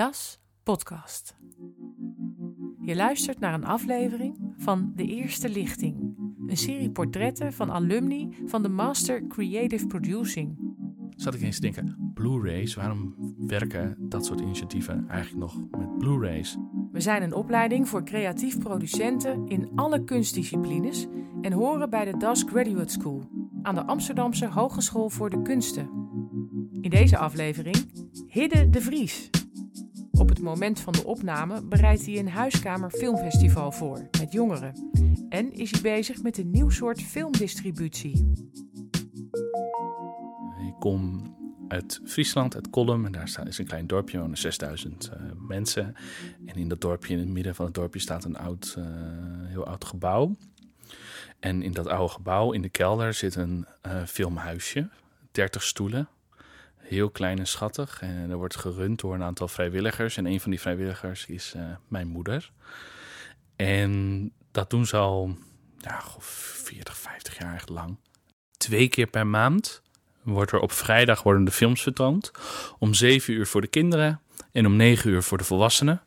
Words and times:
Das 0.00 0.40
Podcast. 0.62 1.36
Je 2.80 2.96
luistert 2.96 3.38
naar 3.38 3.54
een 3.54 3.64
aflevering 3.64 4.54
van 4.56 4.92
De 4.94 5.06
Eerste 5.06 5.48
Lichting, 5.48 6.16
een 6.46 6.56
serie 6.56 6.90
portretten 6.90 7.52
van 7.52 7.70
alumni 7.70 8.28
van 8.46 8.62
de 8.62 8.68
Master 8.68 9.26
Creative 9.26 9.86
Producing. 9.86 10.58
Zat 11.16 11.34
ik 11.34 11.40
eens 11.40 11.54
te 11.54 11.60
denken, 11.60 12.10
Blu-rays, 12.14 12.74
waarom 12.74 13.14
werken 13.38 13.96
dat 13.98 14.26
soort 14.26 14.40
initiatieven 14.40 15.08
eigenlijk 15.08 15.40
nog 15.40 15.60
met 15.78 15.98
Blu-rays? 15.98 16.56
We 16.92 17.00
zijn 17.00 17.22
een 17.22 17.34
opleiding 17.34 17.88
voor 17.88 18.04
creatief 18.04 18.58
producenten 18.58 19.48
in 19.48 19.70
alle 19.74 20.04
kunstdisciplines 20.04 21.06
en 21.40 21.52
horen 21.52 21.90
bij 21.90 22.04
de 22.04 22.16
Das 22.16 22.42
Graduate 22.42 22.92
School 22.92 23.28
aan 23.62 23.74
de 23.74 23.84
Amsterdamse 23.86 24.46
Hogeschool 24.46 25.10
voor 25.10 25.30
de 25.30 25.42
Kunsten. 25.42 25.90
In 26.80 26.90
deze 26.90 27.18
aflevering 27.18 27.76
Hidde 28.26 28.70
de 28.70 28.80
Vries. 28.80 29.30
Op 30.20 30.28
het 30.28 30.40
moment 30.40 30.80
van 30.80 30.92
de 30.92 31.04
opname 31.04 31.62
bereidt 31.62 32.06
hij 32.06 32.18
een 32.18 32.28
huiskamer 32.28 32.90
filmfestival 32.90 33.72
voor 33.72 34.08
met 34.18 34.32
jongeren. 34.32 34.90
En 35.28 35.52
is 35.52 35.70
hij 35.70 35.80
bezig 35.80 36.22
met 36.22 36.38
een 36.38 36.50
nieuw 36.50 36.70
soort 36.70 37.02
filmdistributie. 37.02 38.32
Ik 40.66 40.74
kom 40.78 41.22
uit 41.68 42.00
Friesland, 42.04 42.54
uit 42.54 42.70
Kolm. 42.70 43.04
En 43.04 43.12
daar 43.12 43.46
is 43.46 43.58
een 43.58 43.66
klein 43.66 43.86
dorpje, 43.86 44.18
wonen 44.18 44.38
6000 44.38 45.10
uh, 45.12 45.20
mensen. 45.48 45.94
En 46.46 46.54
in 46.54 46.68
dat 46.68 46.80
dorpje, 46.80 47.12
in 47.12 47.18
het 47.18 47.28
midden 47.28 47.54
van 47.54 47.64
het 47.64 47.74
dorpje, 47.74 48.00
staat 48.00 48.24
een 48.24 48.36
oud, 48.36 48.74
uh, 48.78 48.84
heel 49.46 49.66
oud 49.66 49.84
gebouw. 49.84 50.36
En 51.38 51.62
in 51.62 51.72
dat 51.72 51.86
oude 51.86 52.12
gebouw, 52.12 52.52
in 52.52 52.62
de 52.62 52.68
kelder, 52.68 53.14
zit 53.14 53.34
een 53.34 53.66
uh, 53.86 54.04
filmhuisje. 54.04 54.88
30 55.30 55.62
stoelen. 55.62 56.08
Heel 56.90 57.10
klein 57.10 57.38
en 57.38 57.46
schattig. 57.46 58.00
En 58.00 58.30
er 58.30 58.36
wordt 58.36 58.56
gerund 58.56 59.00
door 59.00 59.14
een 59.14 59.22
aantal 59.22 59.48
vrijwilligers. 59.48 60.16
En 60.16 60.26
een 60.26 60.40
van 60.40 60.50
die 60.50 60.60
vrijwilligers 60.60 61.26
is 61.26 61.54
mijn 61.88 62.08
moeder. 62.08 62.50
En 63.56 64.32
dat 64.50 64.70
doen 64.70 64.86
ze 64.86 64.96
al 64.96 65.36
ja, 65.78 66.02
40, 66.18 66.96
50 66.96 67.38
jaar 67.38 67.62
lang. 67.66 67.96
Twee 68.56 68.88
keer 68.88 69.06
per 69.06 69.26
maand 69.26 69.82
wordt 70.22 70.52
er 70.52 70.60
op 70.60 70.72
vrijdag 70.72 71.22
worden 71.22 71.44
de 71.44 71.50
films 71.50 71.82
vertoond. 71.82 72.30
Om 72.78 72.94
7 72.94 73.34
uur 73.34 73.46
voor 73.46 73.60
de 73.60 73.66
kinderen 73.66 74.20
en 74.52 74.66
om 74.66 74.76
9 74.76 75.10
uur 75.10 75.22
voor 75.22 75.38
de 75.38 75.44
volwassenen. 75.44 76.02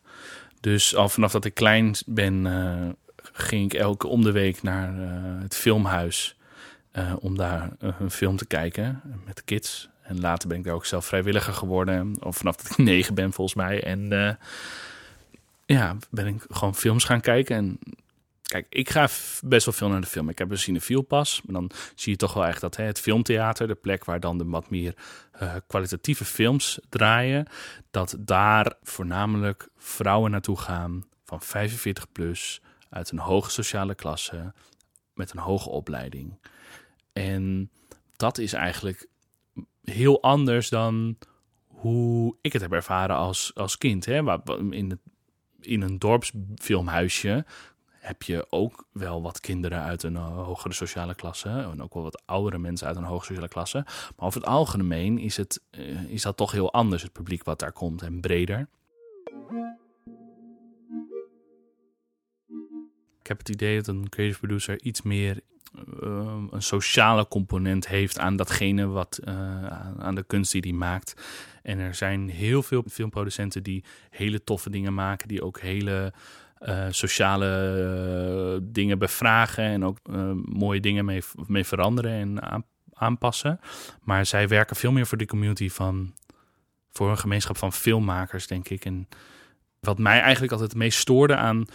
Dus 0.60 0.96
al 0.96 1.10
vanaf 1.10 1.32
dat 1.32 1.46
ik 1.46 1.54
klein 1.54 1.96
ben, 2.06 2.46
uh, 2.46 2.90
ging 3.34 3.74
ik 3.74 3.80
elke 3.80 4.08
om 4.08 4.24
de 4.24 4.32
week 4.32 4.64
naar 4.64 4.96
uh, 5.00 5.42
het 5.42 5.56
filmhuis. 5.56 6.38
Om 7.20 7.38
daar 7.38 7.72
een 7.80 8.12
film 8.12 8.38
te 8.38 8.46
kijken 8.46 9.02
met 9.26 9.36
de 9.36 9.42
kids. 9.42 9.90
En 10.04 10.20
later 10.20 10.48
ben 10.48 10.58
ik 10.58 10.64
daar 10.64 10.74
ook 10.74 10.86
zelf 10.86 11.06
vrijwilliger 11.06 11.54
geworden. 11.54 12.16
Of 12.20 12.38
vanaf 12.38 12.56
dat 12.56 12.72
ik 12.72 12.78
negen 12.94 13.16
ben 13.16 13.34
volgens 13.34 13.58
mij. 13.58 13.84
En 13.84 14.38
ja, 15.66 15.96
ben 16.10 16.28
ik 16.28 16.46
gewoon 16.50 16.76
films 16.76 17.04
gaan 17.04 17.22
kijken. 17.22 17.56
En 17.56 17.80
Kijk, 18.54 18.66
ik 18.70 18.90
ga 18.90 19.08
best 19.44 19.66
wel 19.66 19.74
veel 19.74 19.90
naar 19.90 20.02
de 20.02 20.08
film. 20.08 20.30
Ik 20.30 20.38
heb 20.38 20.52
een 20.52 20.58
cinefielpas. 20.58 21.42
Maar 21.42 21.54
dan 21.54 21.72
zie 21.96 22.12
je 22.12 22.18
toch 22.18 22.34
wel 22.34 22.46
echt 22.46 22.62
dat 22.62 22.76
hè, 22.76 22.84
het 22.84 23.00
filmtheater, 23.00 23.68
de 23.68 23.76
plek 23.76 24.06
waar 24.06 24.20
dan 24.20 24.38
de 24.38 24.46
wat 24.46 24.70
meer 24.70 24.96
uh, 25.42 25.56
kwalitatieve 25.68 26.26
films 26.26 26.80
draaien, 26.90 27.48
dat 27.92 28.16
daar 28.20 28.74
voornamelijk 28.84 29.70
vrouwen 29.78 30.32
naartoe 30.32 30.58
gaan 30.58 31.06
van 31.26 31.42
45 31.42 32.12
plus, 32.12 32.62
uit 32.90 33.12
een 33.12 33.20
hoge 33.20 33.52
sociale 33.52 33.96
klasse, 33.96 34.54
met 35.14 35.32
een 35.32 35.40
hoge 35.40 35.70
opleiding. 35.70 36.40
En 37.14 37.70
dat 38.16 38.38
is 38.38 38.54
eigenlijk 38.54 39.08
heel 39.84 40.22
anders 40.22 40.70
dan 40.70 41.18
hoe 41.68 42.36
ik 42.42 42.54
het 42.54 42.62
heb 42.62 42.72
ervaren 42.72 43.16
als, 43.16 43.52
als 43.56 43.78
kind. 43.78 44.06
Hè? 44.06 44.18
In, 44.72 45.00
in 45.60 45.82
een 45.82 46.00
dorpsfilmhuisje 46.00 47.46
heb 48.04 48.24
je 48.24 48.46
ook 48.50 48.88
wel 48.92 49.22
wat 49.22 49.40
kinderen 49.40 49.82
uit 49.82 50.04
een 50.04 50.14
uh, 50.14 50.44
hogere 50.44 50.74
sociale 50.74 51.16
klasse. 51.16 51.50
En 51.50 51.82
ook 51.82 51.94
wel 51.94 52.04
wat 52.04 52.22
oudere 52.26 52.58
mensen 52.58 52.88
uit 52.88 52.96
een 52.96 53.04
hogere 53.04 53.26
sociale 53.26 53.48
klasse. 53.48 53.84
Maar 53.86 54.28
over 54.28 54.42
het 54.42 54.50
algemeen 54.50 55.20
is, 55.20 55.38
het, 55.38 55.62
uh, 55.72 56.04
is 56.04 56.22
dat 56.22 56.38
toch 56.38 56.52
heel 56.52 56.74
anders, 56.74 57.02
het 57.02 57.12
publiek 57.12 57.44
wat 57.44 57.60
daar 57.60 57.72
komt. 57.72 58.02
En 58.02 58.22
breder. 58.22 58.68
Ik 63.20 63.28
heb 63.30 63.38
het 63.38 63.50
idee 63.50 63.76
dat 63.76 63.88
een 63.88 64.10
creative 64.10 64.40
producer 64.40 64.82
iets 64.82 65.02
meer 65.02 65.42
uh, 66.04 66.44
een 66.52 66.62
sociale 66.62 67.28
component 67.28 67.88
heeft 67.88 68.20
aan 68.20 68.36
datgene 68.36 68.88
wat 68.88 69.20
aan 69.98 70.16
de 70.16 70.24
kunst 70.24 70.52
die 70.52 70.62
hij 70.62 70.72
maakt. 70.72 71.22
En 71.64 71.80
er 71.80 71.96
zijn 71.96 72.30
heel 72.30 72.64
veel 72.64 72.84
filmproducenten 72.90 73.64
die 73.64 73.84
hele 74.10 74.44
toffe 74.44 74.70
dingen 74.70 74.94
maken, 74.94 75.28
die 75.28 75.44
ook 75.44 75.60
hele 75.60 76.14
uh, 76.60 76.86
sociale 76.90 78.60
dingen 78.64 79.00
bevragen 79.00 79.64
en 79.64 79.86
ook 79.86 79.98
mooie 80.46 80.80
dingen 80.80 81.06
mee, 81.06 81.22
mee 81.48 81.66
veranderen 81.66 82.12
en 82.12 82.42
aan, 82.42 82.66
aanpassen. 82.94 83.60
Maar 84.02 84.26
zij 84.26 84.48
werken 84.48 84.76
veel 84.76 84.92
meer 84.92 85.06
voor 85.06 85.18
de 85.18 85.26
community 85.26 85.70
van, 85.70 86.14
voor 86.92 87.10
een 87.10 87.18
gemeenschap 87.18 87.58
van 87.58 87.74
filmmakers, 87.74 88.48
denk 88.48 88.70
ik. 88.70 88.86
En 88.86 89.08
wat 89.80 89.98
mij 89.98 90.20
eigenlijk 90.22 90.52
altijd 90.52 90.72
het 90.72 90.80
meest 90.80 91.00
stoorde 91.00 91.36
aan 91.36 91.66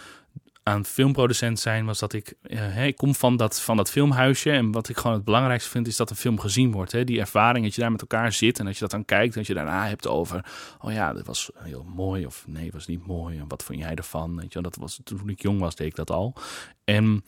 aan 0.69 0.85
filmproducent 0.85 1.59
zijn, 1.59 1.85
was 1.85 1.99
dat 1.99 2.13
ik, 2.13 2.33
uh, 2.43 2.85
ik 2.85 2.95
kom 2.95 3.15
van 3.15 3.37
dat, 3.37 3.61
van 3.61 3.77
dat 3.77 3.91
filmhuisje. 3.91 4.51
En 4.51 4.71
wat 4.71 4.89
ik 4.89 4.97
gewoon 4.97 5.15
het 5.15 5.25
belangrijkste 5.25 5.69
vind, 5.69 5.87
is 5.87 5.97
dat 5.97 6.09
een 6.09 6.15
film 6.15 6.39
gezien 6.39 6.71
wordt. 6.71 6.91
Hè? 6.91 7.03
Die 7.03 7.19
ervaring, 7.19 7.65
dat 7.65 7.75
je 7.75 7.81
daar 7.81 7.91
met 7.91 8.01
elkaar 8.01 8.31
zit 8.31 8.59
en 8.59 8.65
dat 8.65 8.73
je 8.73 8.79
dat 8.79 8.91
dan 8.91 9.05
kijkt. 9.05 9.33
Dat 9.33 9.47
je 9.47 9.53
daarna 9.53 9.87
hebt 9.87 10.07
over, 10.07 10.45
oh 10.79 10.91
ja, 10.91 11.13
dat 11.13 11.25
was 11.25 11.49
heel 11.55 11.83
mooi 11.83 12.25
of 12.25 12.43
nee, 12.47 12.71
was 12.71 12.87
niet 12.87 13.07
mooi. 13.07 13.37
En 13.37 13.47
wat 13.47 13.63
vond 13.63 13.79
jij 13.79 13.95
ervan? 13.95 14.35
Weet 14.35 14.53
je, 14.53 14.61
dat 14.61 14.75
was, 14.75 14.99
toen 15.03 15.29
ik 15.29 15.41
jong 15.41 15.59
was, 15.59 15.75
deed 15.75 15.87
ik 15.87 15.95
dat 15.95 16.11
al. 16.11 16.35
En 16.83 17.23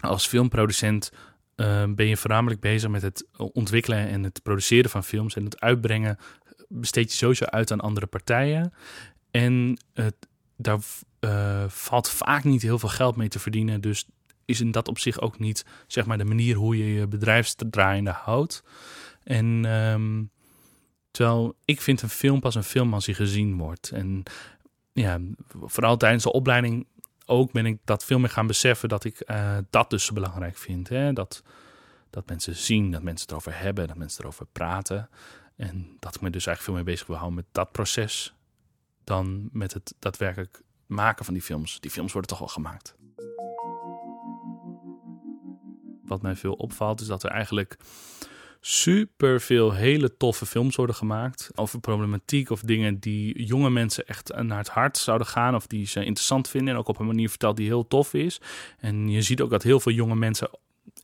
als 0.00 0.26
filmproducent 0.26 1.12
uh, 1.56 1.84
ben 1.88 2.06
je 2.06 2.16
voornamelijk 2.16 2.60
bezig 2.60 2.90
met 2.90 3.02
het 3.02 3.26
ontwikkelen 3.36 4.08
en 4.08 4.22
het 4.22 4.42
produceren 4.42 4.90
van 4.90 5.04
films. 5.04 5.36
En 5.36 5.44
het 5.44 5.60
uitbrengen 5.60 6.18
besteed 6.68 7.10
je 7.10 7.16
sowieso 7.16 7.44
uit 7.44 7.72
aan 7.72 7.80
andere 7.80 8.06
partijen. 8.06 8.72
En 9.30 9.82
het, 9.94 10.14
daar 10.64 10.78
uh, 11.20 11.64
valt 11.68 12.10
vaak 12.10 12.44
niet 12.44 12.62
heel 12.62 12.78
veel 12.78 12.88
geld 12.88 13.16
mee 13.16 13.28
te 13.28 13.38
verdienen. 13.38 13.80
Dus 13.80 14.06
is 14.44 14.60
in 14.60 14.70
dat 14.70 14.88
op 14.88 14.98
zich 14.98 15.20
ook 15.20 15.38
niet 15.38 15.64
zeg 15.86 16.06
maar, 16.06 16.18
de 16.18 16.24
manier 16.24 16.56
hoe 16.56 16.78
je 16.78 16.92
je 16.94 17.06
bedrijfsdraaiende 17.06 18.10
houdt. 18.10 18.62
En 19.24 19.64
um, 19.64 20.30
terwijl 21.10 21.56
ik 21.64 21.80
vind 21.80 22.02
een 22.02 22.08
film 22.08 22.40
pas 22.40 22.54
een 22.54 22.62
film 22.62 22.94
als 22.94 23.06
hij 23.06 23.14
gezien 23.14 23.56
wordt. 23.56 23.90
En 23.90 24.22
ja, 24.92 25.20
vooral 25.60 25.96
tijdens 25.96 26.22
de 26.22 26.32
opleiding 26.32 26.86
ook 27.26 27.52
ben 27.52 27.66
ik 27.66 27.78
dat 27.84 28.04
veel 28.04 28.18
meer 28.18 28.30
gaan 28.30 28.46
beseffen 28.46 28.88
dat 28.88 29.04
ik 29.04 29.22
uh, 29.30 29.56
dat 29.70 29.90
dus 29.90 30.10
belangrijk 30.10 30.56
vind. 30.56 30.88
Hè? 30.88 31.12
Dat, 31.12 31.42
dat 32.10 32.28
mensen 32.28 32.56
zien, 32.56 32.90
dat 32.90 33.02
mensen 33.02 33.22
het 33.22 33.30
erover 33.30 33.62
hebben, 33.62 33.88
dat 33.88 33.96
mensen 33.96 34.20
erover 34.20 34.46
praten. 34.52 35.08
En 35.56 35.96
dat 35.98 36.14
ik 36.14 36.20
me 36.20 36.30
dus 36.30 36.46
eigenlijk 36.46 36.60
veel 36.60 36.74
meer 36.74 36.94
bezig 36.94 37.06
wil 37.06 37.16
houden 37.16 37.36
met 37.36 37.46
dat 37.52 37.72
proces 37.72 38.34
dan 39.04 39.48
met 39.52 39.72
het 39.72 39.94
daadwerkelijk 39.98 40.62
maken 40.86 41.24
van 41.24 41.34
die 41.34 41.42
films. 41.42 41.80
Die 41.80 41.90
films 41.90 42.12
worden 42.12 42.30
toch 42.30 42.38
wel 42.38 42.48
gemaakt. 42.48 42.94
Wat 46.04 46.22
mij 46.22 46.36
veel 46.36 46.52
opvalt 46.52 47.00
is 47.00 47.06
dat 47.06 47.22
er 47.22 47.30
eigenlijk 47.30 47.76
super 48.64 49.40
veel 49.40 49.72
hele 49.72 50.16
toffe 50.16 50.46
films 50.46 50.76
worden 50.76 50.96
gemaakt 50.96 51.50
over 51.54 51.80
problematiek 51.80 52.50
of 52.50 52.60
dingen 52.60 52.98
die 52.98 53.44
jonge 53.44 53.70
mensen 53.70 54.06
echt 54.06 54.42
naar 54.42 54.58
het 54.58 54.68
hart 54.68 54.98
zouden 54.98 55.26
gaan 55.26 55.54
of 55.54 55.66
die 55.66 55.86
ze 55.86 56.04
interessant 56.04 56.48
vinden 56.48 56.74
en 56.74 56.80
ook 56.80 56.88
op 56.88 56.98
een 56.98 57.06
manier 57.06 57.28
verteld 57.28 57.56
die 57.56 57.66
heel 57.66 57.86
tof 57.86 58.14
is. 58.14 58.40
En 58.78 59.08
je 59.08 59.22
ziet 59.22 59.40
ook 59.40 59.50
dat 59.50 59.62
heel 59.62 59.80
veel 59.80 59.92
jonge 59.92 60.14
mensen 60.14 60.50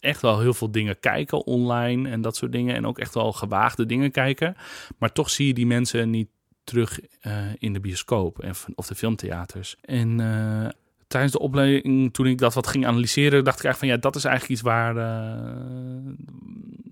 echt 0.01 0.23
wel 0.23 0.41
heel 0.41 0.55
veel 0.55 0.71
dingen 0.71 1.01
kijken 1.01 1.47
online 1.47 2.09
en 2.09 2.21
dat 2.21 2.37
soort 2.37 2.53
dingen 2.53 2.75
en 2.75 2.87
ook 2.87 2.99
echt 2.99 3.15
wel 3.15 3.33
gewaagde 3.33 3.87
dingen 3.87 4.11
kijken. 4.11 4.57
Maar 4.99 5.13
toch 5.13 5.31
zie 5.31 5.47
je 5.47 5.55
die 5.55 5.67
mensen 5.67 6.11
niet 6.11 6.29
terug 6.69 7.01
uh, 7.27 7.33
in 7.59 7.73
de 7.73 7.81
bioscoop 7.81 8.39
en, 8.39 8.55
of 8.75 8.87
de 8.87 8.95
filmtheaters. 8.95 9.77
En 9.81 10.19
uh, 10.19 10.69
tijdens 11.07 11.33
de 11.33 11.39
opleiding, 11.39 12.15
toen 12.15 12.27
ik 12.27 12.39
dat 12.39 12.55
wat 12.55 12.67
ging 12.67 12.87
analyseren, 12.87 13.45
dacht 13.45 13.59
ik 13.59 13.65
eigenlijk 13.65 13.79
van 13.79 13.89
ja, 13.89 14.11
dat 14.11 14.17
is 14.17 14.25
eigenlijk 14.25 14.55
iets 14.55 14.69
waar, 14.69 14.97
uh, 14.97 16.13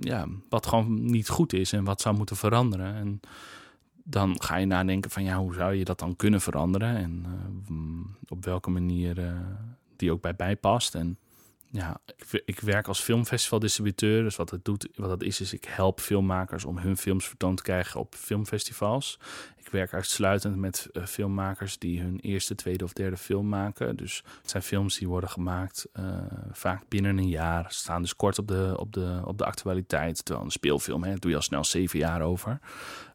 ja, 0.00 0.26
wat 0.48 0.66
gewoon 0.66 1.04
niet 1.04 1.28
goed 1.28 1.52
is 1.52 1.72
en 1.72 1.84
wat 1.84 2.00
zou 2.00 2.16
moeten 2.16 2.36
veranderen. 2.36 2.94
En 2.94 3.20
dan 4.04 4.42
ga 4.42 4.56
je 4.56 4.66
nadenken 4.66 5.10
van 5.10 5.24
ja, 5.24 5.38
hoe 5.38 5.54
zou 5.54 5.74
je 5.74 5.84
dat 5.84 5.98
dan 5.98 6.16
kunnen 6.16 6.40
veranderen 6.40 6.96
en 6.96 7.24
op 8.28 8.44
welke 8.44 8.70
manier 8.70 9.34
die 9.96 10.12
ook 10.12 10.20
bij 10.20 10.36
bijpast. 10.36 10.94
En 10.94 11.18
ja, 11.70 12.00
ik, 12.16 12.42
ik, 12.44 12.60
werk 12.60 12.88
als 12.88 13.00
filmfestivaldistributeur. 13.00 14.22
Dus 14.22 14.36
wat 14.36 14.50
het 14.50 14.64
doet, 14.64 14.88
wat 14.94 15.08
dat 15.08 15.22
is, 15.22 15.40
is 15.40 15.52
ik 15.52 15.64
help 15.64 16.00
filmmakers 16.00 16.64
om 16.64 16.78
hun 16.78 16.96
films 16.96 17.28
vertoond 17.28 17.56
te 17.56 17.62
krijgen 17.62 18.00
op 18.00 18.14
filmfestivals. 18.14 19.18
Ik 19.56 19.72
werk 19.72 19.94
uitsluitend 19.94 20.56
met 20.56 20.88
uh, 20.92 21.06
filmmakers 21.06 21.78
die 21.78 22.00
hun 22.00 22.18
eerste, 22.20 22.54
tweede 22.54 22.84
of 22.84 22.92
derde 22.92 23.16
film 23.16 23.48
maken. 23.48 23.96
Dus 23.96 24.22
het 24.40 24.50
zijn 24.50 24.62
films 24.62 24.98
die 24.98 25.08
worden 25.08 25.30
gemaakt 25.30 25.86
uh, 26.00 26.18
vaak 26.52 26.82
binnen 26.88 27.18
een 27.18 27.28
jaar. 27.28 27.66
Staan 27.68 28.02
dus 28.02 28.16
kort 28.16 28.38
op 28.38 28.48
de, 28.48 28.74
op 28.76 28.92
de, 28.92 29.20
op 29.24 29.38
de 29.38 29.44
actualiteit. 29.44 30.24
Terwijl 30.24 30.46
een 30.46 30.52
speelfilm, 30.52 31.04
hè, 31.04 31.14
doe 31.14 31.30
je 31.30 31.36
al 31.36 31.42
snel 31.42 31.64
zeven 31.64 31.98
jaar 31.98 32.22
over. 32.22 32.58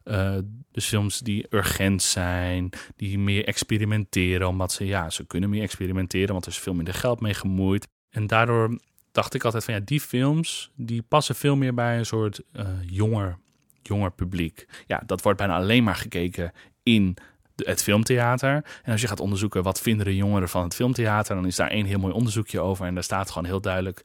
Uh, 0.04 0.38
dus 0.70 0.86
films 0.86 1.18
die 1.18 1.46
urgent 1.50 2.02
zijn, 2.02 2.70
die 2.96 3.18
meer 3.18 3.44
experimenteren, 3.44 4.48
omdat 4.48 4.72
ze, 4.72 4.86
ja, 4.86 5.10
ze 5.10 5.26
kunnen 5.26 5.50
meer 5.50 5.62
experimenteren, 5.62 6.32
want 6.32 6.46
er 6.46 6.52
is 6.52 6.58
veel 6.58 6.74
minder 6.74 6.94
geld 6.94 7.20
mee 7.20 7.34
gemoeid. 7.34 7.88
En 8.12 8.26
daardoor 8.26 8.78
dacht 9.12 9.34
ik 9.34 9.44
altijd 9.44 9.64
van 9.64 9.74
ja, 9.74 9.80
die 9.84 10.00
films 10.00 10.70
die 10.74 11.02
passen 11.02 11.34
veel 11.34 11.56
meer 11.56 11.74
bij 11.74 11.98
een 11.98 12.06
soort 12.06 12.42
uh, 12.52 12.66
jonger, 12.86 13.38
jonger 13.82 14.12
publiek. 14.12 14.66
Ja, 14.86 15.02
dat 15.06 15.22
wordt 15.22 15.38
bijna 15.38 15.56
alleen 15.56 15.84
maar 15.84 15.96
gekeken 15.96 16.52
in 16.82 17.16
het 17.56 17.82
filmtheater. 17.82 18.64
En 18.82 18.92
als 18.92 19.00
je 19.00 19.08
gaat 19.08 19.20
onderzoeken 19.20 19.62
wat 19.62 19.80
vinden 19.80 20.06
de 20.06 20.16
jongeren 20.16 20.48
van 20.48 20.62
het 20.62 20.74
filmtheater, 20.74 21.34
dan 21.34 21.46
is 21.46 21.56
daar 21.56 21.70
één 21.70 21.86
heel 21.86 21.98
mooi 21.98 22.14
onderzoekje 22.14 22.60
over. 22.60 22.86
En 22.86 22.94
daar 22.94 23.02
staat 23.02 23.30
gewoon 23.30 23.48
heel 23.48 23.60
duidelijk: 23.60 24.04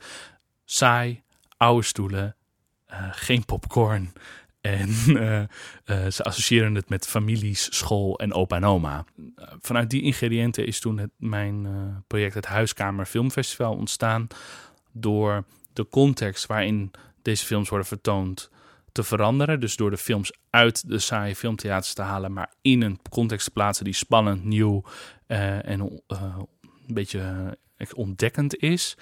saai, 0.66 1.22
oude 1.58 1.86
stoelen, 1.86 2.36
uh, 2.92 3.08
geen 3.12 3.46
popcorn. 3.46 4.14
En 4.68 4.90
uh, 5.08 5.40
uh, 5.86 6.12
ze 6.12 6.24
associëren 6.24 6.76
het 6.76 6.90
met 6.90 7.08
families, 7.08 7.78
school 7.78 8.20
en 8.20 8.34
opa 8.34 8.56
en 8.56 8.66
oma. 8.66 9.06
vanuit 9.62 9.90
die 9.90 10.02
ingrediënten 10.02 10.66
is 10.68 10.80
toen 10.80 10.98
het, 10.98 11.12
mijn 11.18 11.68
project 12.08 12.34
het 12.34 12.46
Huiskamer 12.46 13.06
Filmfestival 13.06 13.74
ontstaan. 13.74 14.28
Door 14.92 15.44
de 15.74 15.88
context 15.90 16.46
waarin 16.46 16.92
deze 17.22 17.46
films 17.46 17.70
worden 17.70 17.88
vertoond 17.88 18.50
te 18.92 19.04
veranderen. 19.04 19.60
Dus 19.60 19.76
door 19.76 19.90
de 19.90 19.98
films 19.98 20.34
uit 20.50 20.90
de 20.90 21.00
saaie 21.00 21.36
filmtheaters 21.36 21.94
te 21.94 22.02
halen, 22.02 22.34
maar 22.34 22.54
in 22.62 22.82
een 22.82 23.00
context 23.10 23.46
te 23.46 23.52
plaatsen 23.52 23.86
die 23.86 23.94
spannend, 23.94 24.44
nieuw 24.44 24.84
en 25.28 25.80
een 25.80 26.02
beetje 26.88 27.58
ontdekkend 27.96 28.58
is. 28.58 28.98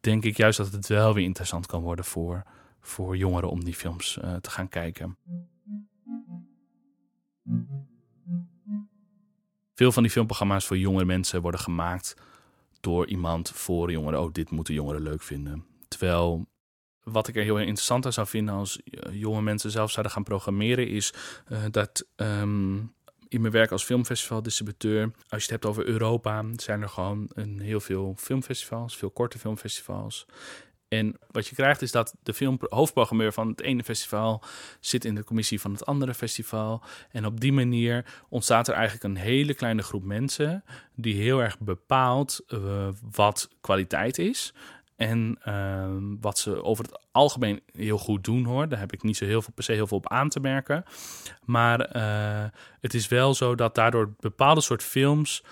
Denk 0.00 0.24
ik 0.24 0.36
juist 0.36 0.58
dat 0.58 0.72
het 0.72 0.86
wel 0.86 1.14
weer 1.14 1.24
interessant 1.24 1.66
kan 1.66 1.82
worden 1.82 2.04
voor 2.04 2.44
voor 2.86 3.16
jongeren 3.16 3.50
om 3.50 3.64
die 3.64 3.74
films 3.74 4.18
uh, 4.24 4.34
te 4.34 4.50
gaan 4.50 4.68
kijken. 4.68 5.18
Veel 9.74 9.92
van 9.92 10.02
die 10.02 10.12
filmprogramma's 10.12 10.66
voor 10.66 10.78
jonge 10.78 11.04
mensen 11.04 11.42
worden 11.42 11.60
gemaakt 11.60 12.14
door 12.80 13.06
iemand 13.06 13.50
voor 13.50 13.90
jongeren. 13.90 14.20
Oh, 14.20 14.32
dit 14.32 14.50
moeten 14.50 14.74
jongeren 14.74 15.02
leuk 15.02 15.22
vinden. 15.22 15.64
Terwijl 15.88 16.46
wat 17.02 17.28
ik 17.28 17.36
er 17.36 17.42
heel 17.42 17.58
interessant 17.58 18.06
aan 18.06 18.12
zou 18.12 18.26
vinden 18.26 18.54
als 18.54 18.82
eh, 18.82 19.20
jonge 19.20 19.42
mensen 19.42 19.70
zelf 19.70 19.90
zouden 19.90 20.12
gaan 20.12 20.22
programmeren, 20.22 20.88
is 20.88 21.12
uh, 21.48 21.64
dat 21.70 22.06
um, 22.16 22.94
in 23.28 23.40
mijn 23.40 23.52
werk 23.52 23.70
als 23.70 23.84
filmfestivaldistributeur, 23.84 25.02
als 25.02 25.14
je 25.28 25.36
het 25.36 25.50
hebt 25.50 25.66
over 25.66 25.86
Europa, 25.86 26.44
zijn 26.56 26.82
er 26.82 26.88
gewoon 26.88 27.30
een 27.34 27.60
heel 27.60 27.80
veel 27.80 28.14
filmfestivals, 28.16 28.96
veel 28.96 29.10
korte 29.10 29.38
filmfestivals. 29.38 30.26
En 30.88 31.16
wat 31.30 31.46
je 31.46 31.54
krijgt 31.54 31.82
is 31.82 31.92
dat 31.92 32.14
de 32.22 32.34
film, 32.34 32.58
hoofdprogrammeur 32.60 33.32
van 33.32 33.48
het 33.48 33.60
ene 33.60 33.84
festival 33.84 34.42
zit 34.80 35.04
in 35.04 35.14
de 35.14 35.24
commissie 35.24 35.60
van 35.60 35.72
het 35.72 35.86
andere 35.86 36.14
festival. 36.14 36.82
En 37.10 37.26
op 37.26 37.40
die 37.40 37.52
manier 37.52 38.04
ontstaat 38.28 38.68
er 38.68 38.74
eigenlijk 38.74 39.04
een 39.04 39.16
hele 39.16 39.54
kleine 39.54 39.82
groep 39.82 40.04
mensen 40.04 40.64
die 40.94 41.14
heel 41.14 41.42
erg 41.42 41.58
bepaalt 41.58 42.44
uh, 42.48 42.88
wat 43.10 43.48
kwaliteit 43.60 44.18
is. 44.18 44.54
En 44.96 45.38
uh, 45.48 45.96
wat 46.20 46.38
ze 46.38 46.62
over 46.62 46.84
het 46.84 46.98
algemeen 47.12 47.62
heel 47.72 47.98
goed 47.98 48.24
doen 48.24 48.44
hoor. 48.44 48.68
Daar 48.68 48.78
heb 48.78 48.92
ik 48.92 49.02
niet 49.02 49.16
zo 49.16 49.24
heel 49.24 49.42
veel, 49.42 49.52
per 49.54 49.64
se 49.64 49.72
heel 49.72 49.86
veel 49.86 49.96
op 49.96 50.08
aan 50.08 50.28
te 50.28 50.40
merken. 50.40 50.84
Maar 51.44 51.96
uh, 51.96 52.44
het 52.80 52.94
is 52.94 53.08
wel 53.08 53.34
zo 53.34 53.54
dat 53.54 53.74
daardoor 53.74 54.14
bepaalde 54.20 54.60
soort 54.60 54.82
films 54.82 55.42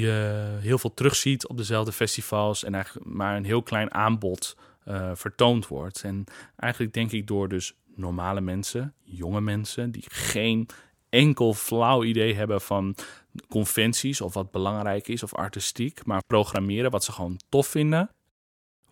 je 0.00 0.56
heel 0.60 0.78
veel 0.78 0.94
terugziet 0.94 1.48
op 1.48 1.56
dezelfde 1.56 1.92
festivals. 1.92 2.64
En 2.64 2.74
eigenlijk 2.74 3.06
maar 3.06 3.36
een 3.36 3.44
heel 3.44 3.62
klein 3.62 3.94
aanbod 3.94 4.56
uh, 4.88 5.10
vertoond 5.14 5.68
wordt. 5.68 6.02
En 6.02 6.24
eigenlijk 6.56 6.94
denk 6.94 7.12
ik 7.12 7.26
door 7.26 7.48
dus 7.48 7.74
normale 7.94 8.40
mensen, 8.40 8.94
jonge 9.02 9.40
mensen, 9.40 9.90
die 9.90 10.04
geen 10.06 10.68
enkel 11.08 11.54
flauw 11.54 12.04
idee 12.04 12.34
hebben 12.34 12.60
van 12.60 12.94
conventies 13.48 14.20
of 14.20 14.34
wat 14.34 14.50
belangrijk 14.50 15.08
is 15.08 15.22
of 15.22 15.34
artistiek, 15.34 16.04
maar 16.04 16.22
programmeren 16.26 16.90
wat 16.90 17.04
ze 17.04 17.12
gewoon 17.12 17.40
tof 17.48 17.66
vinden. 17.66 18.10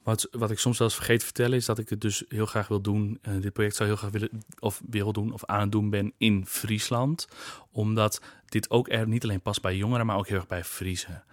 Wat, 0.03 0.29
wat 0.31 0.51
ik 0.51 0.59
soms 0.59 0.79
wel 0.79 0.87
eens 0.87 0.97
vergeet 0.97 1.19
te 1.19 1.25
vertellen 1.25 1.57
is 1.57 1.65
dat 1.65 1.79
ik 1.79 1.89
het 1.89 2.01
dus 2.01 2.25
heel 2.29 2.47
graag 2.47 2.69
wil 2.69 2.81
doen. 2.81 3.19
Uh, 3.29 3.41
dit 3.41 3.53
project 3.53 3.77
zou 3.77 3.89
heel 3.89 3.99
graag 3.99 4.11
willen 4.11 4.31
of 4.59 4.83
wil 4.89 5.13
doen 5.13 5.33
of 5.33 5.45
aan 5.45 5.61
het 5.61 5.73
doen 5.73 5.91
ben 5.91 6.13
in 6.19 6.47
Friesland. 6.47 7.29
Omdat 7.71 8.21
dit 8.47 8.71
ook 8.71 8.89
er 8.89 9.09
niet 9.09 9.25
alleen 9.25 9.41
past 9.41 9.63
bij 9.63 9.77
jongeren, 9.77 10.07
maar 10.07 10.17
ook 10.17 10.29
heel 10.29 10.37
erg 10.37 10.47
bij 10.47 10.65
Friesen. 10.65 11.25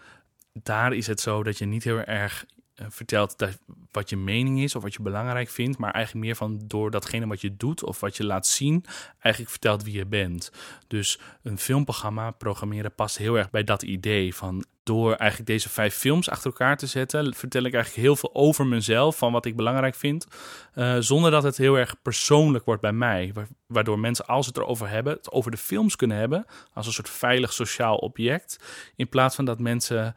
Daar 0.53 0.93
is 0.93 1.07
het 1.07 1.19
zo 1.19 1.43
dat 1.43 1.57
je 1.57 1.65
niet 1.65 1.83
heel 1.83 1.99
erg 1.99 2.45
eh, 2.45 2.58
vertelt 2.87 3.37
dat, 3.37 3.57
wat 3.91 4.09
je 4.09 4.17
mening 4.17 4.61
is 4.61 4.75
of 4.75 4.83
wat 4.83 4.93
je 4.93 5.01
belangrijk 5.01 5.49
vindt, 5.49 5.77
maar 5.77 5.91
eigenlijk 5.91 6.25
meer 6.25 6.35
van 6.35 6.61
door 6.65 6.91
datgene 6.91 7.27
wat 7.27 7.41
je 7.41 7.57
doet 7.57 7.83
of 7.83 7.99
wat 7.99 8.17
je 8.17 8.25
laat 8.25 8.47
zien, 8.47 8.85
eigenlijk 9.19 9.51
vertelt 9.51 9.83
wie 9.83 9.97
je 9.97 10.05
bent. 10.05 10.51
Dus 10.87 11.19
een 11.43 11.57
filmprogramma 11.57 12.31
programmeren 12.31 12.95
past 12.95 13.17
heel 13.17 13.37
erg 13.37 13.49
bij 13.49 13.63
dat 13.63 13.81
idee 13.83 14.35
van 14.35 14.65
door 14.83 15.13
eigenlijk 15.13 15.49
deze 15.49 15.69
vijf 15.69 15.95
films 15.95 16.29
achter 16.29 16.45
elkaar 16.49 16.77
te 16.77 16.87
zetten, 16.87 17.33
vertel 17.35 17.63
ik 17.63 17.73
eigenlijk 17.73 18.05
heel 18.05 18.15
veel 18.15 18.29
over 18.33 18.67
mezelf, 18.67 19.17
van 19.17 19.31
wat 19.31 19.45
ik 19.45 19.55
belangrijk 19.55 19.95
vind, 19.95 20.27
uh, 20.75 20.95
zonder 20.99 21.31
dat 21.31 21.43
het 21.43 21.57
heel 21.57 21.77
erg 21.77 22.01
persoonlijk 22.01 22.65
wordt 22.65 22.81
bij 22.81 22.91
mij. 22.91 23.33
Waardoor 23.67 23.99
mensen, 23.99 24.25
als 24.25 24.45
ze 24.45 24.51
het 24.51 24.61
erover 24.61 24.89
hebben, 24.89 25.13
het 25.13 25.31
over 25.31 25.51
de 25.51 25.57
films 25.57 25.95
kunnen 25.95 26.17
hebben, 26.17 26.45
als 26.73 26.85
een 26.85 26.93
soort 26.93 27.09
veilig 27.09 27.53
sociaal 27.53 27.95
object, 27.97 28.59
in 28.95 29.09
plaats 29.09 29.35
van 29.35 29.45
dat 29.45 29.59
mensen 29.59 30.15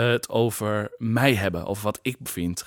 het 0.00 0.28
over 0.28 0.94
mij 0.98 1.34
hebben, 1.34 1.66
over 1.66 1.84
wat 1.84 1.98
ik 2.02 2.18
bevind, 2.18 2.64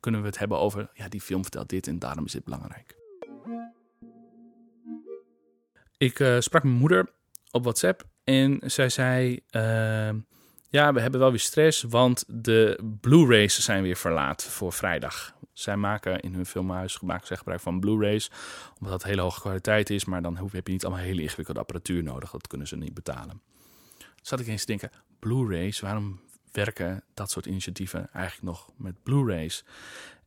kunnen 0.00 0.20
we 0.20 0.26
het 0.26 0.38
hebben 0.38 0.58
over, 0.58 0.90
ja, 0.94 1.08
die 1.08 1.20
film 1.20 1.42
vertelt 1.42 1.68
dit 1.68 1.86
en 1.86 1.98
daarom 1.98 2.24
is 2.24 2.32
dit 2.32 2.44
belangrijk. 2.44 2.96
Ik 5.96 6.18
uh, 6.18 6.40
sprak 6.40 6.62
mijn 6.62 6.76
moeder 6.76 7.10
op 7.50 7.62
WhatsApp 7.62 8.04
en 8.24 8.60
zij 8.64 8.88
zei, 8.88 9.40
uh, 9.50 10.10
ja, 10.68 10.92
we 10.92 11.00
hebben 11.00 11.20
wel 11.20 11.30
weer 11.30 11.38
stress, 11.38 11.82
want 11.82 12.24
de 12.26 12.80
Blu-rays 13.00 13.58
zijn 13.58 13.82
weer 13.82 13.96
verlaat 13.96 14.44
voor 14.44 14.72
vrijdag. 14.72 15.36
Zij 15.52 15.76
maken 15.76 16.20
in 16.20 16.34
hun 16.34 16.46
filmhuis 16.46 16.98
gebruik 17.20 17.60
van 17.60 17.80
Blu-rays, 17.80 18.30
omdat 18.78 18.90
dat 19.00 19.04
hele 19.04 19.20
hoge 19.20 19.40
kwaliteit 19.40 19.90
is, 19.90 20.04
maar 20.04 20.22
dan 20.22 20.36
heb 20.36 20.66
je 20.66 20.72
niet 20.72 20.84
allemaal 20.84 21.04
hele 21.04 21.22
ingewikkelde 21.22 21.60
apparatuur 21.60 22.02
nodig, 22.02 22.30
dat 22.30 22.46
kunnen 22.46 22.66
ze 22.66 22.76
niet 22.76 22.94
betalen. 22.94 23.42
Zat 24.22 24.40
ik 24.40 24.46
eens 24.46 24.64
te 24.64 24.66
denken, 24.66 24.90
Blu-rays, 25.18 25.80
waarom 25.80 26.20
werken 26.52 27.04
dat 27.14 27.30
soort 27.30 27.46
initiatieven 27.46 28.08
eigenlijk 28.12 28.44
nog 28.44 28.70
met 28.76 29.02
Blu-rays. 29.02 29.64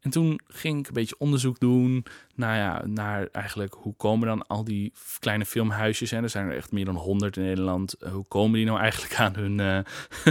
En 0.02 0.10
toen 0.10 0.40
ging 0.48 0.80
ik 0.80 0.88
een 0.88 0.94
beetje 0.94 1.16
onderzoek 1.18 1.60
doen 1.60 2.06
nou 2.36 2.56
ja, 2.56 2.86
naar 2.86 3.28
eigenlijk 3.32 3.74
hoe 3.74 3.96
komen 3.96 4.28
dan 4.28 4.48
al 4.48 4.64
die 4.64 4.94
kleine 5.20 5.46
filmhuisjes. 5.46 6.12
En 6.12 6.24
er 6.24 6.30
zijn 6.30 6.48
er 6.48 6.56
echt 6.56 6.72
meer 6.72 6.86
dan 6.86 6.96
100 6.96 7.38
in 7.38 7.44
Nederland. 7.44 7.94
Eh, 7.94 8.12
hoe 8.12 8.26
komen 8.28 8.54
die 8.54 8.66
nou 8.66 8.80
eigenlijk 8.80 9.16
aan 9.16 9.36
hun, 9.36 9.58
uh, 9.60 9.80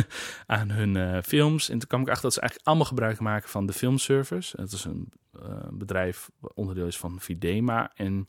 aan 0.57 0.71
hun 0.71 0.95
uh, 0.95 1.19
films? 1.23 1.69
En 1.69 1.79
toen 1.79 1.89
kwam 1.89 2.01
ik 2.01 2.09
achter 2.09 2.23
dat 2.23 2.33
ze 2.33 2.41
eigenlijk 2.41 2.69
allemaal 2.69 2.89
gebruik 2.89 3.21
maken 3.21 3.49
van 3.49 3.67
de 3.67 3.73
Filmservice. 3.73 4.57
Dat 4.57 4.73
is 4.73 4.85
een 4.85 5.13
bedrijf 5.71 6.31
onderdeel 6.55 6.87
is 6.87 6.99
van 6.99 7.21
Videma. 7.21 7.93
En 7.95 8.29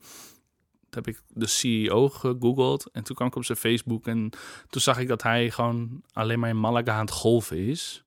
heb 0.94 1.06
ik 1.06 1.22
de 1.28 1.46
CEO 1.46 2.08
gegoogeld. 2.08 2.90
En 2.90 3.02
toen 3.02 3.16
kwam 3.16 3.28
ik 3.28 3.36
op 3.36 3.44
zijn 3.44 3.58
Facebook. 3.58 4.06
En 4.06 4.30
toen 4.68 4.80
zag 4.80 4.98
ik 4.98 5.08
dat 5.08 5.22
hij 5.22 5.50
gewoon 5.50 6.02
alleen 6.12 6.38
maar 6.38 6.48
in 6.48 6.60
Malaga 6.60 6.92
aan 6.92 7.04
het 7.04 7.10
golven 7.10 7.56
is. 7.56 8.04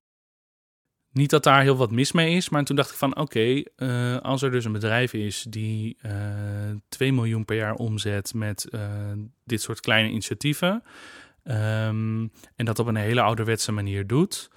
Niet 1.11 1.29
dat 1.29 1.43
daar 1.43 1.61
heel 1.61 1.75
wat 1.75 1.91
mis 1.91 2.11
mee 2.11 2.35
is. 2.35 2.49
Maar 2.49 2.63
toen 2.63 2.75
dacht 2.75 2.89
ik 2.89 2.95
van 2.95 3.17
oké, 3.17 3.63
eh, 3.75 4.17
als 4.17 4.41
er 4.41 4.51
dus 4.51 4.65
een 4.65 4.71
bedrijf 4.71 5.13
is 5.13 5.45
die 5.49 5.97
uh, 6.05 6.69
eh, 6.69 6.77
2 6.89 7.13
miljoen 7.13 7.45
per 7.45 7.55
jaar 7.55 7.73
omzet 7.73 8.33
met 8.33 8.67
uh, 8.69 8.81
dit 9.43 9.61
soort 9.61 9.79
kleine 9.79 10.09
initiatieven. 10.09 10.83
Um, 11.43 12.31
en 12.55 12.65
dat 12.65 12.79
op 12.79 12.87
een 12.87 12.95
hele 12.95 13.21
ouderwetse 13.21 13.71
manier 13.71 14.07
doet. 14.07 14.49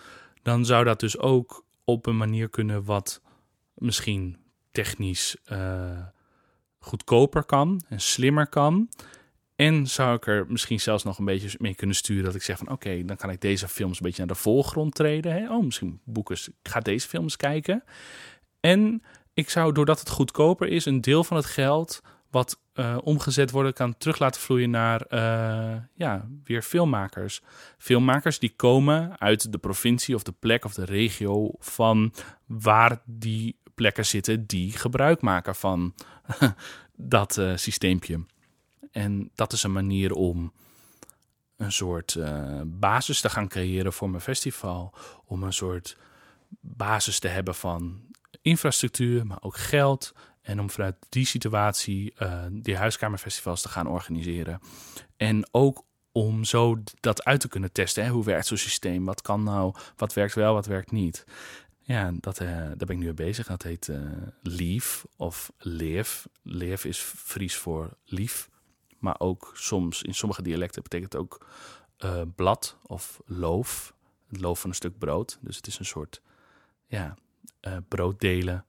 Dan 0.43 0.65
zou 0.65 0.85
dat 0.85 1.01
dus 1.01 1.19
ook 1.19 1.65
op 1.85 2.07
een 2.07 2.17
manier 2.17 2.49
kunnen 2.49 2.85
wat 2.85 3.23
misschien 3.75 4.37
technisch 4.71 5.37
goedkoper 6.89 7.45
kan 7.45 7.83
en 7.89 8.01
slimmer 8.01 8.47
kan. 8.47 8.89
En 9.57 9.87
zou 9.87 10.17
ik 10.17 10.27
er 10.27 10.47
misschien 10.49 10.81
zelfs 10.81 11.05
nog 11.05 11.19
een 11.19 11.25
beetje 11.25 11.59
mee 11.59 11.75
kunnen 11.75 11.97
sturen 11.97 12.25
dat 12.25 12.35
ik 12.35 12.43
zeg 12.43 12.59
van 12.59 12.71
oké, 12.71 13.05
dan 13.05 13.17
kan 13.17 13.31
ik 13.31 13.41
deze 13.41 13.69
films 13.69 13.97
een 13.97 14.03
beetje 14.03 14.19
naar 14.25 14.35
de 14.35 14.41
voorgrond 14.41 14.95
treden. 14.95 15.33
Hè? 15.33 15.51
Oh, 15.51 15.65
misschien 15.65 16.01
boeken, 16.05 16.37
ik 16.37 16.71
ga 16.71 16.81
deze 16.81 17.09
films 17.09 17.37
kijken. 17.37 17.85
En 18.61 19.03
ik 19.35 19.51
zou, 19.51 19.73
doordat 19.73 19.99
het 19.99 20.09
goedkoper 20.09 20.69
is, 20.69 20.85
een 20.85 21.01
deel 21.01 21.25
van 21.25 21.37
het 21.37 21.47
geld 21.47 22.03
wat 22.31 22.61
uh, 22.75 22.97
omgezet 23.03 23.51
worden 23.51 23.73
kan 23.73 23.97
terug 23.97 24.19
laten 24.19 24.41
vloeien 24.41 24.71
naar 24.71 25.05
uh, 25.09 25.83
ja, 25.95 26.29
weer 26.45 26.63
filmmakers. 26.63 27.43
Filmmakers 27.79 28.39
die 28.39 28.53
komen 28.57 29.21
uit 29.21 29.53
de 29.53 29.59
provincie 29.59 30.15
of 30.15 30.23
de 30.23 30.33
plek 30.33 30.65
of 30.65 30.75
de 30.75 30.85
regio 30.85 31.51
van 31.59 32.13
waar 32.47 33.03
die 33.05 33.59
plekken 33.75 34.07
zitten 34.07 34.47
die 34.47 34.73
gebruik 34.73 35.21
maken 35.21 35.55
van 35.55 35.95
dat 36.97 37.37
uh, 37.37 37.57
systeempje. 37.57 38.25
En 38.91 39.31
dat 39.35 39.53
is 39.53 39.63
een 39.63 39.73
manier 39.73 40.13
om 40.13 40.53
een 41.57 41.73
soort 41.73 42.15
uh, 42.15 42.61
basis 42.65 43.21
te 43.21 43.31
gaan 43.31 43.49
creëren 43.49 43.93
voor 43.93 44.11
mijn 44.11 44.23
festival. 44.23 44.95
Om 45.25 45.43
een 45.43 45.53
soort 45.53 45.97
basis 46.61 47.19
te 47.19 47.29
hebben 47.29 47.55
van 47.55 48.01
infrastructuur, 48.43 49.27
maar 49.27 49.39
ook 49.41 49.57
geld. 49.57 50.15
En 50.41 50.61
om 50.61 50.71
vanuit 50.71 50.97
die 51.09 51.27
situatie 51.27 52.15
uh, 52.19 52.45
die 52.51 52.77
huiskamerfestivals 52.77 53.63
te 53.63 53.69
gaan 53.69 53.87
organiseren. 53.87 54.61
En 55.17 55.49
ook 55.51 55.85
om 56.13 56.45
zo 56.45 56.83
dat 57.01 57.25
uit 57.25 57.41
te 57.41 57.49
kunnen 57.49 57.73
testen. 57.73 58.05
Hè? 58.05 58.11
Hoe 58.11 58.25
werkt 58.25 58.47
zo'n 58.47 58.57
systeem? 58.57 59.05
Wat 59.05 59.23
kan 59.23 59.43
nou? 59.43 59.75
Wat 59.97 60.13
werkt 60.13 60.35
wel, 60.35 60.55
wat 60.55 60.67
werkt 60.67 60.91
niet? 60.91 61.25
Ja, 61.89 62.13
dat, 62.21 62.41
uh, 62.41 62.49
daar 62.49 62.77
ben 62.77 62.89
ik 62.89 62.97
nu 62.97 63.05
mee 63.05 63.15
bezig. 63.15 63.47
Dat 63.47 63.63
heet 63.63 63.89
uh, 63.89 64.01
Lief 64.43 65.07
of 65.17 65.53
Leef. 65.59 66.29
Leef 66.43 66.85
is 66.85 66.99
Fries 66.99 67.57
voor 67.57 67.97
lief. 68.05 68.51
Maar 68.99 69.15
ook 69.19 69.51
soms, 69.55 70.03
in 70.03 70.15
sommige 70.15 70.43
dialecten 70.43 70.83
betekent 70.83 71.13
het 71.13 71.23
ook 71.23 71.47
uh, 72.05 72.23
blad 72.35 72.77
of 72.83 73.21
loof. 73.27 73.95
Het 74.29 74.41
loof 74.41 74.61
van 74.61 74.71
een 74.71 74.77
stuk 74.77 74.99
brood. 74.99 75.39
Dus 75.41 75.57
het 75.57 75.67
is 75.67 75.79
een 75.79 75.85
soort 75.85 76.23
ja, 76.87 77.17
brood 77.89 78.21
delen. 78.21 78.65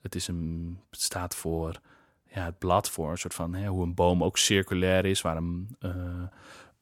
Het, 0.00 0.14
is 0.14 0.28
een, 0.28 0.78
staat 0.90 1.34
voor 1.34 1.80
ja, 2.26 2.44
het 2.44 2.58
blad, 2.58 2.90
voor 2.90 3.10
een 3.10 3.18
soort 3.18 3.34
van 3.34 3.54
hè, 3.54 3.68
hoe 3.68 3.82
een 3.82 3.94
boom 3.94 4.24
ook 4.24 4.38
circulair 4.38 5.04
is. 5.04 5.20
Waar 5.20 5.36
een, 5.36 5.76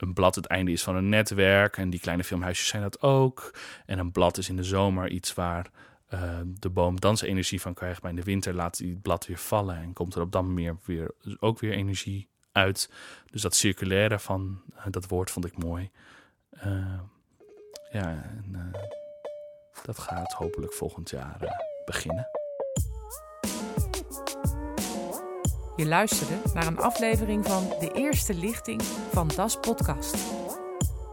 een 0.03 0.13
blad 0.13 0.35
het 0.35 0.47
einde 0.47 0.73
is 0.73 0.83
van 0.83 0.97
een 0.97 1.09
netwerk. 1.09 1.77
En 1.77 1.91
die 1.91 2.01
kleine 2.01 2.25
filmhuisjes 2.25 2.69
zijn 2.69 2.83
dat 2.83 3.03
ook. 3.03 3.55
En 3.87 3.99
een 3.99 4.13
blad 4.13 4.39
is 4.39 4.49
in 4.49 4.57
de 4.57 4.65
zomer 4.65 5.11
iets 5.11 5.35
waar 5.35 5.71
uh, 6.15 6.41
de 6.45 6.71
boom 6.71 7.01
dansenergie 7.01 7.61
van 7.61 7.75
krijgt. 7.75 8.03
Maar 8.03 8.11
in 8.11 8.17
de 8.17 8.23
winter 8.23 8.55
laat 8.55 8.77
die 8.77 8.91
het 8.91 9.03
blad 9.03 9.27
weer 9.27 9.39
vallen. 9.39 9.77
En 9.77 9.93
komt 9.93 10.15
er 10.15 10.21
op 10.21 10.33
dat 10.33 10.43
manier 10.43 10.77
weer, 10.85 11.15
ook 11.39 11.59
weer 11.59 11.73
energie 11.73 12.29
uit. 12.53 12.91
Dus 13.31 13.43
dat 13.43 13.55
circulaire 13.55 14.19
van 14.19 14.63
uh, 14.77 14.87
dat 14.91 15.09
woord 15.09 15.31
vond 15.31 15.45
ik 15.45 15.59
mooi. 15.59 15.91
Uh, 16.67 17.01
ja, 17.91 18.09
en, 18.09 18.73
dat 19.85 19.99
gaat 19.99 20.33
hopelijk 20.33 20.73
volgend 20.73 21.11
jaar 21.11 21.39
beginnen. 21.85 22.42
Je 25.77 25.87
luisterde 25.87 26.35
naar 26.55 26.67
een 26.67 26.79
aflevering 26.79 27.47
van 27.47 27.69
De 27.81 27.91
Eerste 27.95 28.35
Lichting 28.35 28.83
van 29.13 29.31
Das 29.37 29.57
Podcast. 29.61 30.17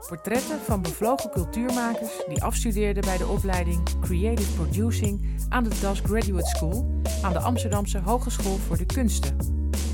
Portretten 0.08 0.60
van 0.60 0.82
bevlogen 0.82 1.30
cultuurmakers 1.30 2.12
die 2.28 2.44
afstudeerden 2.44 3.04
bij 3.04 3.18
de 3.18 3.28
opleiding 3.28 3.84
Creative 4.02 4.52
Producing 4.54 5.26
aan 5.50 5.64
de 5.64 5.80
Das 5.82 6.00
Graduate 6.00 6.48
School 6.48 7.02
aan 7.22 7.34
de 7.34 7.40
Amsterdamse 7.40 8.00
Hogeschool 8.00 8.58
voor 8.58 8.78
de 8.78 8.86
Kunsten. 8.86 9.38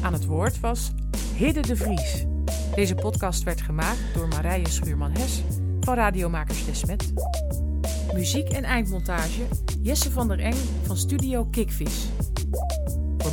Aan 0.02 0.14
het 0.14 0.26
woord 0.26 0.60
was 0.60 0.92
Hidde 1.36 1.62
de 1.62 1.76
Vries. 1.76 2.26
Deze 2.76 2.96
podcast 2.96 3.44
werd 3.44 3.62
gemaakt 3.62 4.14
door 4.14 4.28
Marije 4.28 4.70
Schuurman-Hes 4.70 5.44
van 5.80 5.96
Radiomakers 5.96 6.66
Desmet. 6.66 7.14
Muziek 8.14 8.50
en 8.50 8.64
eindmontage 8.64 9.42
Jesse 9.82 10.12
van 10.12 10.28
der 10.28 10.40
Eng 10.40 10.58
van 10.86 10.98
Studio 10.98 11.46
Kickvis. 11.46 12.08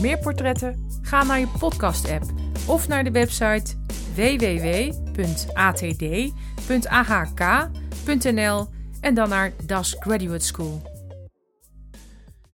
Meer 0.03 0.19
portretten 0.19 0.89
ga 1.03 1.23
naar 1.23 1.39
je 1.39 1.49
podcast-app 1.59 2.25
of 2.67 2.89
naar 2.89 3.05
de 3.05 3.11
website 3.11 3.75
www.atd.ahk.nl 4.15 4.91
en 9.01 9.15
dan 9.15 9.29
naar 9.29 9.53
Das 9.67 9.97
Graduate 9.99 10.45
School. 10.45 10.92